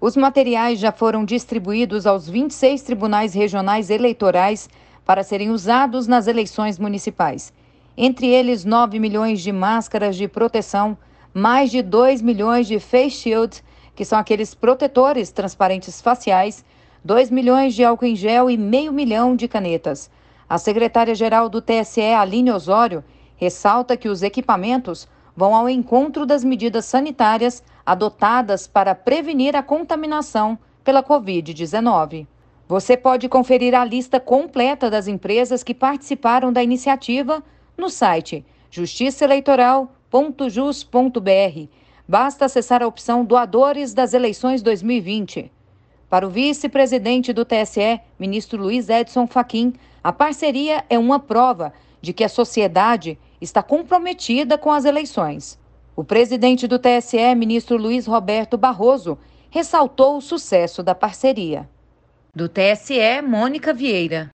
Os 0.00 0.16
materiais 0.16 0.78
já 0.78 0.92
foram 0.92 1.24
distribuídos 1.24 2.06
aos 2.06 2.28
26 2.28 2.82
tribunais 2.82 3.34
regionais 3.34 3.90
eleitorais 3.90 4.70
para 5.04 5.24
serem 5.24 5.50
usados 5.50 6.06
nas 6.06 6.28
eleições 6.28 6.78
municipais. 6.78 7.52
Entre 7.96 8.28
eles, 8.28 8.64
9 8.64 9.00
milhões 9.00 9.40
de 9.40 9.50
máscaras 9.50 10.14
de 10.14 10.28
proteção, 10.28 10.96
mais 11.34 11.72
de 11.72 11.82
2 11.82 12.22
milhões 12.22 12.68
de 12.68 12.78
face 12.78 13.10
shields, 13.10 13.60
que 13.96 14.04
são 14.04 14.16
aqueles 14.16 14.54
protetores 14.54 15.32
transparentes 15.32 16.00
faciais, 16.00 16.64
2 17.04 17.28
milhões 17.32 17.74
de 17.74 17.82
álcool 17.82 18.06
em 18.06 18.14
gel 18.14 18.48
e 18.48 18.56
meio 18.56 18.92
milhão 18.92 19.34
de 19.34 19.48
canetas. 19.48 20.08
A 20.48 20.58
secretária-geral 20.58 21.48
do 21.48 21.60
TSE, 21.60 22.00
Aline 22.00 22.52
Osório, 22.52 23.02
ressalta 23.36 23.96
que 23.96 24.08
os 24.08 24.22
equipamentos 24.22 25.08
vão 25.38 25.54
ao 25.54 25.70
encontro 25.70 26.26
das 26.26 26.42
medidas 26.42 26.86
sanitárias 26.86 27.62
adotadas 27.86 28.66
para 28.66 28.92
prevenir 28.92 29.54
a 29.54 29.62
contaminação 29.62 30.58
pela 30.82 31.00
Covid-19. 31.00 32.26
Você 32.66 32.96
pode 32.96 33.28
conferir 33.28 33.72
a 33.72 33.84
lista 33.84 34.18
completa 34.18 34.90
das 34.90 35.06
empresas 35.06 35.62
que 35.62 35.72
participaram 35.72 36.52
da 36.52 36.60
iniciativa 36.60 37.40
no 37.76 37.88
site 37.88 38.44
justiçaeleitoral.jus.br. 38.68 41.68
Basta 42.08 42.46
acessar 42.46 42.82
a 42.82 42.88
opção 42.88 43.24
Doadores 43.24 43.94
das 43.94 44.14
Eleições 44.14 44.60
2020. 44.60 45.52
Para 46.10 46.26
o 46.26 46.30
vice-presidente 46.30 47.32
do 47.32 47.44
TSE, 47.44 48.00
ministro 48.18 48.60
Luiz 48.60 48.88
Edson 48.88 49.28
Fachin, 49.28 49.72
a 50.02 50.12
parceria 50.12 50.84
é 50.90 50.98
uma 50.98 51.20
prova 51.20 51.72
de 52.02 52.12
que 52.12 52.24
a 52.24 52.28
sociedade 52.28 53.16
está 53.40 53.62
comprometida 53.62 54.58
com 54.58 54.70
as 54.70 54.84
eleições. 54.84 55.58
O 55.94 56.04
presidente 56.04 56.66
do 56.66 56.78
TSE, 56.78 57.34
ministro 57.34 57.76
Luiz 57.76 58.06
Roberto 58.06 58.56
Barroso, 58.56 59.18
ressaltou 59.50 60.16
o 60.16 60.20
sucesso 60.20 60.82
da 60.82 60.94
parceria. 60.94 61.68
Do 62.34 62.48
TSE, 62.48 63.22
Mônica 63.22 63.72
Vieira. 63.72 64.30